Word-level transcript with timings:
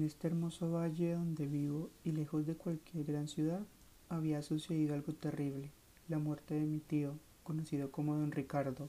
En 0.00 0.06
este 0.06 0.28
hermoso 0.28 0.70
valle 0.70 1.12
donde 1.12 1.46
vivo 1.46 1.90
y 2.04 2.12
lejos 2.12 2.46
de 2.46 2.56
cualquier 2.56 3.04
gran 3.04 3.28
ciudad, 3.28 3.60
había 4.08 4.40
sucedido 4.40 4.94
algo 4.94 5.12
terrible, 5.12 5.72
la 6.08 6.18
muerte 6.18 6.54
de 6.54 6.64
mi 6.64 6.80
tío, 6.80 7.18
conocido 7.42 7.90
como 7.90 8.16
don 8.16 8.32
Ricardo. 8.32 8.88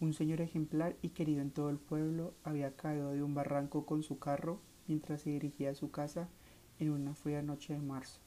Un 0.00 0.14
señor 0.14 0.40
ejemplar 0.40 0.96
y 1.00 1.10
querido 1.10 1.42
en 1.42 1.52
todo 1.52 1.70
el 1.70 1.78
pueblo 1.78 2.34
había 2.42 2.74
caído 2.74 3.12
de 3.12 3.22
un 3.22 3.34
barranco 3.34 3.86
con 3.86 4.02
su 4.02 4.18
carro 4.18 4.58
mientras 4.88 5.20
se 5.20 5.30
dirigía 5.30 5.70
a 5.70 5.74
su 5.76 5.92
casa 5.92 6.28
en 6.80 6.90
una 6.90 7.14
fría 7.14 7.40
noche 7.40 7.74
de 7.74 7.80
marzo. 7.80 8.18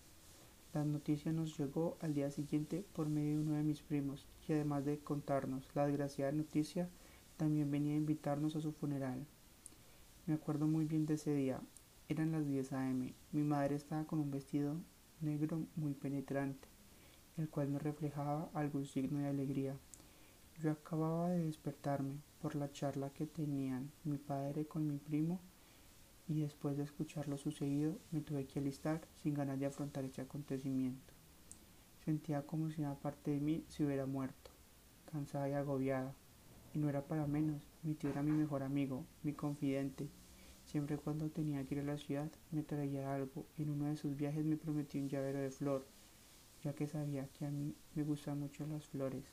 La 0.73 0.85
noticia 0.85 1.33
nos 1.33 1.57
llegó 1.57 1.97
al 1.99 2.13
día 2.13 2.31
siguiente 2.31 2.85
por 2.93 3.09
medio 3.09 3.31
de 3.31 3.43
uno 3.43 3.55
de 3.55 3.63
mis 3.63 3.81
primos, 3.81 4.25
y 4.47 4.53
además 4.53 4.85
de 4.85 4.99
contarnos 4.99 5.67
la 5.75 5.85
desgraciada 5.85 6.31
noticia, 6.31 6.87
también 7.35 7.69
venía 7.69 7.95
a 7.95 7.97
invitarnos 7.97 8.55
a 8.55 8.61
su 8.61 8.71
funeral. 8.71 9.25
Me 10.27 10.33
acuerdo 10.33 10.65
muy 10.65 10.85
bien 10.85 11.05
de 11.05 11.15
ese 11.15 11.35
día, 11.35 11.59
eran 12.07 12.31
las 12.31 12.45
10 12.45 12.73
a.m. 12.73 13.13
Mi 13.31 13.43
madre 13.43 13.75
estaba 13.75 14.05
con 14.05 14.19
un 14.19 14.29
vestido 14.29 14.75
negro 15.21 15.65
muy 15.75 15.93
penetrante, 15.93 16.67
el 17.37 17.49
cual 17.49 17.69
me 17.69 17.79
reflejaba 17.79 18.49
algún 18.53 18.85
signo 18.85 19.19
de 19.19 19.29
alegría. 19.29 19.75
Yo 20.59 20.71
acababa 20.71 21.29
de 21.29 21.45
despertarme 21.45 22.17
por 22.41 22.55
la 22.55 22.71
charla 22.71 23.09
que 23.09 23.25
tenían 23.25 23.91
mi 24.03 24.17
padre 24.17 24.65
con 24.65 24.87
mi 24.87 24.97
primo 24.97 25.39
y 26.27 26.41
después 26.41 26.77
de 26.77 26.83
escuchar 26.83 27.27
lo 27.27 27.37
sucedido 27.37 27.97
me 28.11 28.21
tuve 28.21 28.45
que 28.45 28.59
alistar 28.59 29.01
sin 29.15 29.33
ganas 29.33 29.59
de 29.59 29.65
afrontar 29.65 30.05
ese 30.05 30.21
acontecimiento. 30.21 31.13
Sentía 32.03 32.43
como 32.43 32.69
si 32.69 32.81
una 32.81 32.93
parte 32.93 33.31
de 33.31 33.39
mí 33.39 33.63
se 33.67 33.83
hubiera 33.83 34.05
muerto, 34.05 34.51
cansada 35.11 35.49
y 35.49 35.53
agobiada. 35.53 36.13
Y 36.73 36.77
no 36.77 36.89
era 36.89 37.01
para 37.01 37.25
menos, 37.25 37.67
mi 37.83 37.95
tío 37.95 38.11
era 38.11 38.21
mi 38.21 38.31
mejor 38.31 38.61
amigo, 38.61 39.05
mi 39.23 39.33
confidente, 39.33 40.07
Siempre 40.65 40.97
cuando 40.97 41.29
tenía 41.29 41.63
que 41.63 41.75
ir 41.75 41.81
a 41.81 41.83
la 41.83 41.97
ciudad 41.97 42.29
me 42.51 42.63
traía 42.63 43.13
algo. 43.13 43.45
En 43.57 43.69
uno 43.69 43.85
de 43.85 43.97
sus 43.97 44.17
viajes 44.17 44.43
me 44.43 44.57
prometió 44.57 44.99
un 44.99 45.09
llavero 45.09 45.39
de 45.39 45.51
flor, 45.51 45.85
ya 46.63 46.73
que 46.73 46.87
sabía 46.87 47.27
que 47.27 47.45
a 47.45 47.51
mí 47.51 47.75
me 47.93 48.03
gustan 48.03 48.39
mucho 48.39 48.65
las 48.65 48.85
flores. 48.85 49.23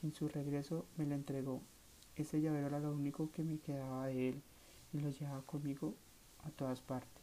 Sin 0.00 0.14
su 0.14 0.28
regreso 0.28 0.86
me 0.96 1.06
lo 1.06 1.14
entregó. 1.14 1.60
Ese 2.16 2.40
llavero 2.40 2.66
era 2.66 2.80
lo 2.80 2.92
único 2.92 3.30
que 3.30 3.44
me 3.44 3.58
quedaba 3.58 4.06
de 4.06 4.30
él 4.30 4.42
y 4.92 5.00
lo 5.00 5.10
llevaba 5.10 5.42
conmigo 5.42 5.94
a 6.42 6.50
todas 6.50 6.80
partes. 6.80 7.22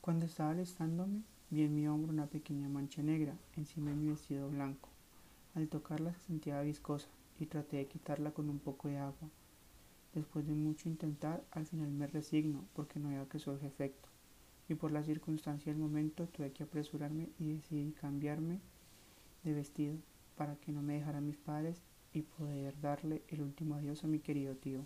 Cuando 0.00 0.24
estaba 0.24 0.50
alistándome, 0.50 1.22
vi 1.50 1.62
en 1.62 1.74
mi 1.74 1.86
hombro 1.86 2.10
una 2.10 2.26
pequeña 2.26 2.68
mancha 2.68 3.02
negra 3.02 3.36
encima 3.56 3.90
de 3.90 3.96
mi 3.96 4.08
vestido 4.08 4.48
blanco. 4.48 4.88
Al 5.54 5.68
tocarla 5.68 6.14
se 6.14 6.20
sentía 6.20 6.60
viscosa 6.62 7.08
y 7.38 7.46
traté 7.46 7.76
de 7.76 7.86
quitarla 7.86 8.32
con 8.32 8.48
un 8.48 8.58
poco 8.58 8.88
de 8.88 8.98
agua 8.98 9.28
Después 10.14 10.46
de 10.46 10.54
mucho 10.54 10.88
intentar, 10.88 11.44
al 11.50 11.66
final 11.66 11.90
me 11.90 12.06
resigno 12.06 12.64
porque 12.74 12.98
no 12.98 13.08
había 13.08 13.28
que 13.28 13.38
surge 13.38 13.66
efecto. 13.66 14.08
Y 14.68 14.74
por 14.74 14.90
la 14.90 15.02
circunstancia 15.02 15.72
del 15.72 15.80
momento 15.80 16.26
tuve 16.26 16.52
que 16.52 16.64
apresurarme 16.64 17.28
y 17.38 17.54
decidí 17.54 17.92
cambiarme 17.92 18.60
de 19.44 19.54
vestido 19.54 19.96
para 20.36 20.56
que 20.56 20.72
no 20.72 20.82
me 20.82 20.94
dejaran 20.94 21.26
mis 21.26 21.36
padres 21.36 21.82
y 22.12 22.22
poder 22.22 22.80
darle 22.80 23.22
el 23.28 23.42
último 23.42 23.74
adiós 23.74 24.04
a 24.04 24.08
mi 24.08 24.18
querido 24.18 24.54
tío. 24.54 24.84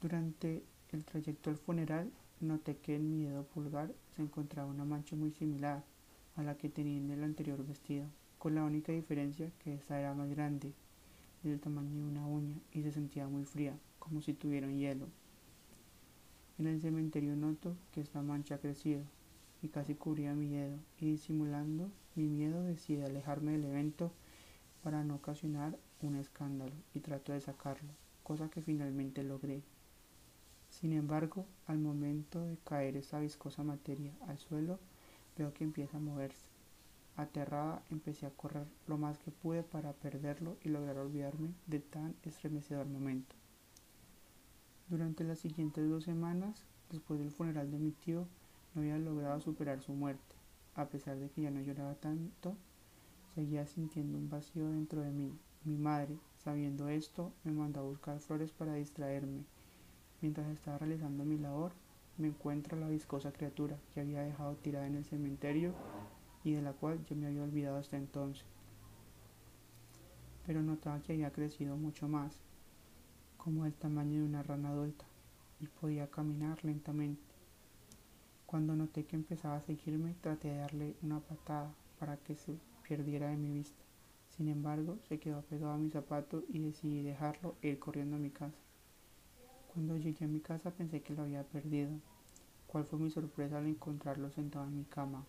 Durante 0.00 0.62
el 0.92 1.04
trayecto 1.04 1.50
al 1.50 1.56
funeral 1.56 2.10
noté 2.40 2.76
que 2.76 2.96
en 2.96 3.10
mi 3.10 3.24
dedo 3.24 3.44
pulgar 3.44 3.92
se 4.14 4.22
encontraba 4.22 4.70
una 4.70 4.84
mancha 4.84 5.16
muy 5.16 5.30
similar 5.30 5.82
a 6.36 6.42
la 6.42 6.56
que 6.56 6.68
tenía 6.68 6.98
en 6.98 7.10
el 7.10 7.24
anterior 7.24 7.66
vestido, 7.66 8.06
con 8.38 8.54
la 8.54 8.64
única 8.64 8.92
diferencia 8.92 9.50
que 9.64 9.74
esta 9.74 9.98
era 9.98 10.14
más 10.14 10.28
grande 10.30 10.72
del 11.50 11.60
tamaño 11.60 11.94
de 11.94 12.04
una 12.04 12.26
uña 12.26 12.56
y 12.72 12.82
se 12.82 12.92
sentía 12.92 13.28
muy 13.28 13.44
fría, 13.44 13.78
como 13.98 14.20
si 14.22 14.32
tuviera 14.34 14.66
un 14.66 14.78
hielo. 14.78 15.06
En 16.58 16.66
el 16.66 16.80
cementerio 16.80 17.36
noto 17.36 17.76
que 17.92 18.00
esta 18.00 18.22
mancha 18.22 18.56
ha 18.56 18.58
crecido 18.58 19.02
y 19.62 19.68
casi 19.68 19.94
cubría 19.94 20.34
mi 20.34 20.48
dedo, 20.48 20.78
y 20.98 21.06
disimulando 21.06 21.90
mi 22.14 22.28
miedo 22.28 22.62
decidí 22.62 23.02
alejarme 23.02 23.52
del 23.52 23.64
evento 23.64 24.12
para 24.82 25.04
no 25.04 25.16
ocasionar 25.16 25.78
un 26.00 26.16
escándalo 26.16 26.72
y 26.94 27.00
trato 27.00 27.32
de 27.32 27.40
sacarlo, 27.40 27.90
cosa 28.22 28.48
que 28.48 28.62
finalmente 28.62 29.22
logré. 29.22 29.62
Sin 30.70 30.92
embargo, 30.92 31.46
al 31.66 31.78
momento 31.78 32.44
de 32.44 32.56
caer 32.58 32.96
esa 32.96 33.20
viscosa 33.20 33.62
materia 33.62 34.12
al 34.26 34.38
suelo, 34.38 34.78
veo 35.36 35.52
que 35.52 35.64
empieza 35.64 35.96
a 35.96 36.00
moverse 36.00 36.55
Aterrada, 37.16 37.82
empecé 37.90 38.26
a 38.26 38.30
correr 38.30 38.66
lo 38.86 38.98
más 38.98 39.18
que 39.18 39.30
pude 39.30 39.62
para 39.62 39.94
perderlo 39.94 40.58
y 40.62 40.68
lograr 40.68 40.98
olvidarme 40.98 41.54
de 41.66 41.80
tan 41.80 42.14
estremecedor 42.22 42.86
momento. 42.86 43.34
Durante 44.88 45.24
las 45.24 45.38
siguientes 45.38 45.88
dos 45.88 46.04
semanas, 46.04 46.62
después 46.90 47.18
del 47.18 47.30
funeral 47.30 47.70
de 47.70 47.78
mi 47.78 47.92
tío, 47.92 48.26
no 48.74 48.82
había 48.82 48.98
logrado 48.98 49.40
superar 49.40 49.80
su 49.80 49.92
muerte. 49.94 50.36
A 50.74 50.86
pesar 50.86 51.16
de 51.18 51.30
que 51.30 51.40
ya 51.40 51.50
no 51.50 51.62
lloraba 51.62 51.94
tanto, 51.94 52.54
seguía 53.34 53.66
sintiendo 53.66 54.18
un 54.18 54.28
vacío 54.28 54.68
dentro 54.68 55.00
de 55.00 55.10
mí. 55.10 55.32
Mi 55.64 55.78
madre, 55.78 56.18
sabiendo 56.36 56.88
esto, 56.88 57.32
me 57.44 57.52
mandó 57.52 57.80
a 57.80 57.84
buscar 57.84 58.20
flores 58.20 58.52
para 58.52 58.74
distraerme. 58.74 59.44
Mientras 60.20 60.48
estaba 60.48 60.78
realizando 60.78 61.24
mi 61.24 61.38
labor, 61.38 61.72
me 62.18 62.28
encuentra 62.28 62.78
la 62.78 62.88
viscosa 62.88 63.32
criatura 63.32 63.78
que 63.94 64.00
había 64.00 64.22
dejado 64.22 64.54
tirada 64.56 64.86
en 64.86 64.96
el 64.96 65.04
cementerio 65.04 65.74
y 66.46 66.52
de 66.52 66.62
la 66.62 66.72
cual 66.72 67.04
yo 67.06 67.16
me 67.16 67.26
había 67.26 67.42
olvidado 67.42 67.76
hasta 67.76 67.96
entonces. 67.96 68.44
Pero 70.46 70.62
notaba 70.62 71.02
que 71.02 71.12
había 71.12 71.32
crecido 71.32 71.76
mucho 71.76 72.06
más, 72.06 72.38
como 73.36 73.66
el 73.66 73.74
tamaño 73.74 74.20
de 74.20 74.26
una 74.26 74.44
rana 74.44 74.68
adulta, 74.68 75.04
y 75.58 75.66
podía 75.66 76.08
caminar 76.08 76.64
lentamente. 76.64 77.20
Cuando 78.46 78.76
noté 78.76 79.04
que 79.06 79.16
empezaba 79.16 79.56
a 79.56 79.62
seguirme, 79.62 80.14
traté 80.20 80.48
de 80.48 80.58
darle 80.58 80.94
una 81.02 81.18
patada 81.18 81.74
para 81.98 82.16
que 82.16 82.36
se 82.36 82.56
perdiera 82.88 83.28
de 83.28 83.36
mi 83.36 83.50
vista. 83.50 83.82
Sin 84.36 84.48
embargo, 84.48 84.98
se 85.08 85.18
quedó 85.18 85.42
pegado 85.42 85.72
a 85.72 85.78
mi 85.78 85.90
zapato 85.90 86.44
y 86.48 86.60
decidí 86.60 87.02
dejarlo 87.02 87.56
e 87.60 87.70
ir 87.70 87.80
corriendo 87.80 88.14
a 88.14 88.20
mi 88.20 88.30
casa. 88.30 88.58
Cuando 89.74 89.96
llegué 89.96 90.26
a 90.26 90.28
mi 90.28 90.38
casa 90.38 90.70
pensé 90.70 91.02
que 91.02 91.12
lo 91.12 91.22
había 91.22 91.42
perdido. 91.42 91.90
¿Cuál 92.68 92.84
fue 92.84 93.00
mi 93.00 93.10
sorpresa 93.10 93.58
al 93.58 93.66
encontrarlo 93.66 94.30
sentado 94.30 94.66
en 94.66 94.76
mi 94.76 94.84
cama, 94.84 95.24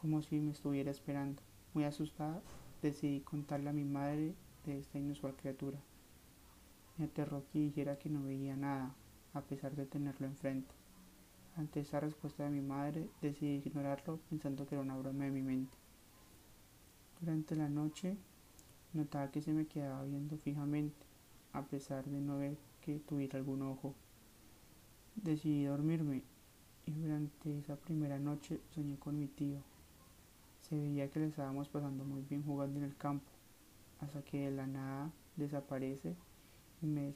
como 0.00 0.22
si 0.22 0.38
me 0.38 0.52
estuviera 0.52 0.92
esperando. 0.92 1.42
Muy 1.74 1.82
asustada, 1.82 2.40
decidí 2.82 3.20
contarle 3.20 3.70
a 3.70 3.72
mi 3.72 3.84
madre 3.84 4.32
de 4.64 4.78
esta 4.78 4.96
inusual 4.96 5.34
criatura. 5.34 5.78
Me 6.96 7.06
aterró 7.06 7.42
que 7.52 7.58
dijera 7.58 7.98
que 7.98 8.08
no 8.08 8.22
veía 8.22 8.56
nada, 8.56 8.94
a 9.34 9.40
pesar 9.40 9.74
de 9.74 9.86
tenerlo 9.86 10.28
enfrente. 10.28 10.72
Ante 11.56 11.80
esa 11.80 11.98
respuesta 11.98 12.44
de 12.44 12.50
mi 12.50 12.60
madre, 12.60 13.08
decidí 13.20 13.56
ignorarlo 13.56 14.20
pensando 14.30 14.66
que 14.66 14.76
era 14.76 14.82
una 14.84 14.96
broma 14.96 15.24
de 15.24 15.32
mi 15.32 15.42
mente. 15.42 15.76
Durante 17.20 17.56
la 17.56 17.68
noche, 17.68 18.16
notaba 18.92 19.32
que 19.32 19.42
se 19.42 19.52
me 19.52 19.66
quedaba 19.66 20.04
viendo 20.04 20.36
fijamente, 20.36 21.04
a 21.52 21.62
pesar 21.62 22.04
de 22.04 22.20
no 22.20 22.38
ver 22.38 22.56
que 22.82 23.00
tuviera 23.00 23.36
algún 23.36 23.62
ojo. 23.62 23.96
Decidí 25.16 25.64
dormirme 25.64 26.22
y 26.86 26.92
durante 26.92 27.58
esa 27.58 27.74
primera 27.74 28.20
noche 28.20 28.60
soñé 28.72 28.96
con 28.96 29.18
mi 29.18 29.26
tío, 29.26 29.60
se 30.68 30.76
veía 30.76 31.10
que 31.10 31.20
le 31.20 31.26
estábamos 31.26 31.68
pasando 31.68 32.04
muy 32.04 32.22
bien 32.22 32.42
jugando 32.42 32.78
en 32.78 32.84
el 32.84 32.96
campo, 32.96 33.30
hasta 34.00 34.22
que 34.22 34.50
de 34.50 34.50
la 34.50 34.66
nada 34.66 35.10
desaparece 35.36 36.14
y 36.82 36.86
me, 36.86 37.14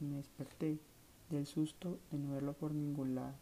me 0.00 0.16
desperté 0.16 0.78
del 1.30 1.46
susto 1.46 1.98
de 2.10 2.18
no 2.18 2.32
verlo 2.32 2.52
por 2.54 2.72
ningún 2.72 3.14
lado. 3.14 3.34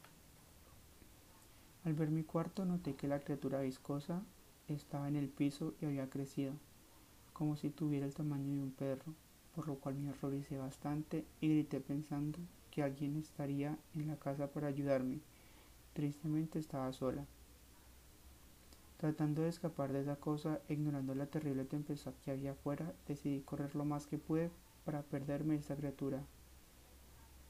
Al 1.85 1.95
ver 1.95 2.11
mi 2.11 2.25
cuarto 2.25 2.65
noté 2.65 2.95
que 2.95 3.09
la 3.09 3.21
criatura 3.21 3.61
viscosa 3.61 4.23
estaba 4.67 5.09
en 5.09 5.17
el 5.17 5.29
piso 5.29 5.75
y 5.81 5.87
había 5.87 6.11
crecido, 6.11 6.53
como 7.33 7.57
si 7.57 7.71
tuviera 7.71 8.07
el 8.07 8.15
tamaño 8.15 8.53
de 8.55 8.63
un 8.63 8.73
perro, 8.73 9.13
por 9.55 9.69
lo 9.69 9.77
cual 9.77 9.95
me 9.95 10.11
horroricé 10.11 10.59
bastante 10.59 11.25
y 11.41 11.49
grité 11.49 11.81
pensando 11.81 12.39
que 12.71 12.83
alguien 12.83 13.17
estaría 13.17 13.79
en 13.95 14.09
la 14.09 14.17
casa 14.17 14.49
para 14.49 14.67
ayudarme. 14.67 15.21
Tristemente 15.95 16.59
estaba 16.59 16.93
sola. 16.93 17.25
Tratando 18.99 19.43
de 19.43 19.51
escapar 19.51 19.93
de 19.93 20.01
esa 20.01 20.17
cosa, 20.17 20.61
ignorando 20.71 21.15
la 21.15 21.27
terrible 21.27 21.65
tempestad 21.65 22.15
que 22.25 22.31
había 22.31 22.53
afuera, 22.53 22.95
decidí 23.07 23.41
correr 23.41 23.75
lo 23.75 23.85
más 23.85 24.07
que 24.07 24.17
pude 24.17 24.51
para 24.87 25.03
perderme 25.03 25.55
de 25.55 25.61
esta 25.61 25.77
criatura, 25.77 26.23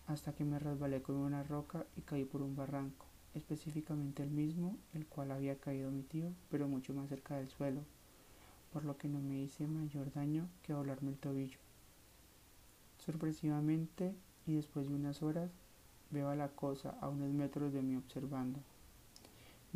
hasta 0.09 0.33
que 0.33 0.45
me 0.45 0.59
resbalé 0.59 1.03
con 1.03 1.17
una 1.17 1.45
roca 1.45 1.87
y 1.97 2.01
caí 2.01 2.25
por 2.25 2.43
un 2.43 2.57
barranco, 2.57 3.07
específicamente 3.35 4.25
el 4.25 4.31
mismo 4.31 4.77
el 4.93 5.07
cual 5.07 5.31
había 5.31 5.57
caído 5.59 5.91
mi 5.93 6.03
tío, 6.03 6.33
pero 6.51 6.67
mucho 6.67 6.95
más 6.95 7.09
cerca 7.09 7.37
del 7.37 7.49
suelo, 7.49 7.83
por 8.73 8.85
lo 8.85 8.97
que 8.97 9.09
no 9.09 9.21
me 9.21 9.39
hice 9.39 9.69
mayor 9.69 10.13
daño 10.13 10.49
que 10.63 10.73
doblarme 10.73 11.11
el 11.11 11.19
tobillo. 11.19 11.59
Sorpresivamente, 12.99 14.15
y 14.47 14.55
después 14.55 14.89
de 14.89 14.95
unas 14.95 15.23
horas, 15.23 15.51
veo 16.11 16.29
a 16.29 16.37
la 16.37 16.49
cosa 16.49 16.97
a 17.01 17.09
unos 17.09 17.31
metros 17.31 17.73
de 17.73 17.83
mí 17.83 17.97
observando. 17.97 18.59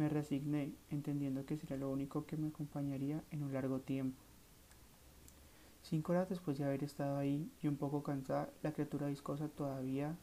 Me 0.00 0.08
resigné, 0.08 0.72
entendiendo 0.88 1.44
que 1.44 1.58
sería 1.58 1.76
lo 1.76 1.90
único 1.90 2.24
que 2.24 2.38
me 2.38 2.48
acompañaría 2.48 3.22
en 3.30 3.42
un 3.42 3.52
largo 3.52 3.80
tiempo. 3.80 4.16
Cinco 5.82 6.12
horas 6.12 6.30
después 6.30 6.56
de 6.56 6.64
haber 6.64 6.82
estado 6.82 7.18
ahí 7.18 7.52
y 7.62 7.68
un 7.68 7.76
poco 7.76 8.02
cansada, 8.02 8.48
la 8.62 8.72
criatura 8.72 9.08
viscosa 9.08 9.48
todavía 9.48 10.16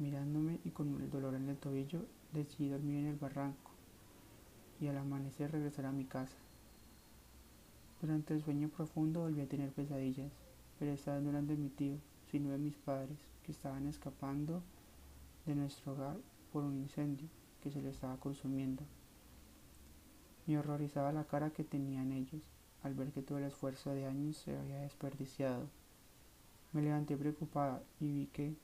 mirándome 0.00 0.58
y 0.64 0.70
con 0.70 1.00
el 1.00 1.08
dolor 1.08 1.36
en 1.36 1.48
el 1.48 1.56
tobillo, 1.56 2.04
decidí 2.32 2.68
dormir 2.68 2.96
en 2.96 3.06
el 3.06 3.14
barranco 3.14 3.70
y 4.80 4.88
al 4.88 4.98
amanecer 4.98 5.52
regresar 5.52 5.86
a 5.86 5.92
mi 5.92 6.04
casa. 6.04 6.38
Durante 8.00 8.34
el 8.34 8.42
sueño 8.42 8.70
profundo 8.70 9.20
volví 9.20 9.40
a 9.40 9.48
tener 9.48 9.70
pesadillas, 9.70 10.32
pero 10.80 10.90
esta 10.90 11.20
no 11.20 11.30
eran 11.30 11.46
de 11.46 11.56
mi 11.56 11.68
tío, 11.68 11.94
sino 12.32 12.50
de 12.50 12.58
mis 12.58 12.74
padres, 12.74 13.18
que 13.44 13.52
estaban 13.52 13.86
escapando 13.86 14.64
de 15.46 15.54
nuestro 15.54 15.92
hogar 15.92 16.16
por 16.52 16.64
un 16.64 16.76
incendio 16.76 17.28
que 17.60 17.70
se 17.70 17.82
le 17.82 17.90
estaba 17.90 18.16
consumiendo. 18.16 18.82
Me 20.46 20.58
horrorizaba 20.58 21.12
la 21.12 21.24
cara 21.24 21.50
que 21.50 21.64
tenían 21.64 22.12
ellos 22.12 22.42
al 22.82 22.94
ver 22.94 23.12
que 23.12 23.22
todo 23.22 23.38
el 23.38 23.44
esfuerzo 23.44 23.94
de 23.94 24.06
años 24.06 24.36
se 24.36 24.56
había 24.56 24.80
desperdiciado. 24.80 25.68
Me 26.72 26.82
levanté 26.82 27.16
preocupada 27.16 27.82
y 28.00 28.10
vi 28.10 28.26
que 28.26 28.54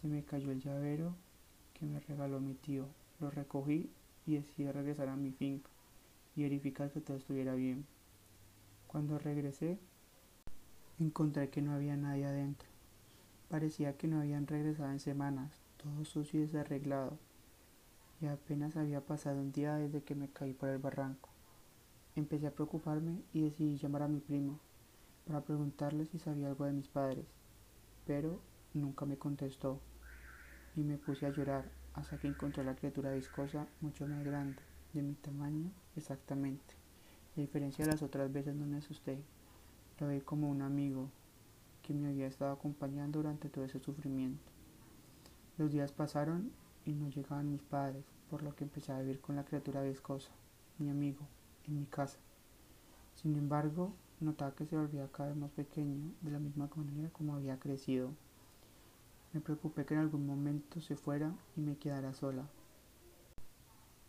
se 0.00 0.08
me 0.08 0.24
cayó 0.24 0.50
el 0.50 0.60
llavero 0.60 1.14
que 1.74 1.86
me 1.86 2.00
regaló 2.00 2.40
mi 2.40 2.54
tío. 2.54 2.86
Lo 3.20 3.30
recogí 3.30 3.90
y 4.26 4.34
decidí 4.34 4.70
regresar 4.70 5.08
a 5.08 5.16
mi 5.16 5.32
finca 5.32 5.70
y 6.36 6.42
verificar 6.42 6.90
que 6.90 7.00
todo 7.00 7.16
estuviera 7.16 7.54
bien. 7.54 7.86
Cuando 8.86 9.18
regresé, 9.18 9.78
encontré 10.98 11.48
que 11.48 11.62
no 11.62 11.72
había 11.72 11.96
nadie 11.96 12.26
adentro. 12.26 12.68
Parecía 13.48 13.96
que 13.96 14.06
no 14.06 14.20
habían 14.20 14.46
regresado 14.46 14.90
en 14.90 15.00
semanas, 15.00 15.60
todo 15.76 16.04
sucio 16.04 16.40
y 16.40 16.46
desarreglado, 16.46 17.18
y 18.20 18.26
apenas 18.26 18.76
había 18.76 19.00
pasado 19.00 19.40
un 19.40 19.52
día 19.52 19.76
desde 19.76 20.02
que 20.02 20.14
me 20.14 20.28
caí 20.28 20.52
por 20.52 20.68
el 20.68 20.78
barranco. 20.78 21.30
Empecé 22.16 22.46
a 22.46 22.54
preocuparme 22.54 23.22
y 23.32 23.42
decidí 23.42 23.78
llamar 23.78 24.02
a 24.02 24.08
mi 24.08 24.20
primo 24.20 24.60
para 25.26 25.40
preguntarle 25.40 26.06
si 26.06 26.18
sabía 26.18 26.48
algo 26.48 26.64
de 26.64 26.72
mis 26.72 26.88
padres, 26.88 27.24
pero 28.06 28.40
nunca 28.74 29.06
me 29.06 29.16
contestó 29.16 29.80
y 30.76 30.82
me 30.82 30.98
puse 30.98 31.26
a 31.26 31.30
llorar 31.30 31.70
hasta 31.94 32.18
que 32.18 32.28
encontré 32.28 32.64
la 32.64 32.76
criatura 32.76 33.12
viscosa 33.12 33.66
mucho 33.80 34.06
más 34.06 34.24
grande, 34.24 34.60
de 34.92 35.02
mi 35.02 35.14
tamaño 35.14 35.70
exactamente. 35.96 36.74
A 37.36 37.40
diferencia 37.40 37.84
de 37.84 37.92
las 37.92 38.02
otras 38.02 38.32
veces 38.32 38.54
no 38.54 38.66
me 38.66 38.78
asusté, 38.78 39.22
lo 39.98 40.08
vi 40.08 40.20
como 40.20 40.50
un 40.50 40.62
amigo 40.62 41.08
que 41.82 41.94
me 41.94 42.08
había 42.08 42.26
estado 42.26 42.52
acompañando 42.52 43.20
durante 43.20 43.48
todo 43.48 43.64
ese 43.64 43.80
sufrimiento. 43.80 44.50
Los 45.58 45.70
días 45.70 45.92
pasaron 45.92 46.50
y 46.84 46.92
no 46.92 47.08
llegaban 47.08 47.50
mis 47.50 47.62
padres, 47.62 48.04
por 48.30 48.42
lo 48.42 48.54
que 48.54 48.64
empecé 48.64 48.92
a 48.92 49.00
vivir 49.00 49.20
con 49.20 49.36
la 49.36 49.44
criatura 49.44 49.82
viscosa, 49.82 50.30
mi 50.78 50.88
amigo 50.90 51.26
en 51.66 51.78
mi 51.78 51.86
casa. 51.86 52.18
Sin 53.14 53.36
embargo, 53.36 53.92
notaba 54.20 54.54
que 54.54 54.66
se 54.66 54.76
volvía 54.76 55.10
cada 55.12 55.30
vez 55.30 55.38
más 55.38 55.50
pequeño, 55.50 56.12
de 56.20 56.30
la 56.30 56.38
misma 56.38 56.68
manera 56.74 57.10
como 57.10 57.34
había 57.34 57.58
crecido. 57.58 58.10
Me 59.32 59.40
preocupé 59.40 59.84
que 59.84 59.94
en 59.94 60.00
algún 60.00 60.26
momento 60.26 60.80
se 60.80 60.96
fuera 60.96 61.32
y 61.56 61.60
me 61.60 61.76
quedara 61.76 62.14
sola. 62.14 62.48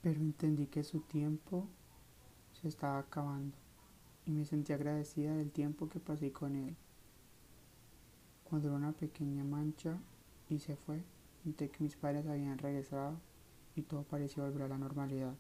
Pero 0.02 0.20
entendí 0.20 0.68
que 0.68 0.84
su 0.84 1.02
tiempo 1.02 1.68
se 2.54 2.68
estaba 2.68 3.00
acabando 3.00 3.56
y 4.26 4.32
me 4.32 4.46
sentí 4.46 4.74
agradecida 4.74 5.36
del 5.36 5.52
tiempo 5.52 5.90
que 5.90 6.00
pasé 6.00 6.32
con 6.32 6.56
él. 6.56 6.76
Cuando 8.44 8.68
era 8.68 8.78
una 8.78 8.92
pequeña 8.92 9.44
mancha 9.44 9.98
y 10.50 10.60
se 10.60 10.76
fue, 10.76 11.04
noté 11.46 11.70
que 11.70 11.84
mis 11.84 11.96
padres 11.96 12.28
habían 12.28 12.58
regresado 12.58 13.20
y 13.76 13.82
todo 13.84 14.04
parecía 14.04 14.44
volver 14.44 14.64
a 14.64 14.68
la 14.68 14.78
normalidad 14.78 15.36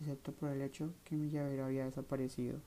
excepto 0.00 0.32
por 0.32 0.50
el 0.50 0.62
hecho 0.62 0.92
que 1.04 1.16
mi 1.16 1.30
llavero 1.30 1.64
había 1.64 1.84
desaparecido. 1.84 2.60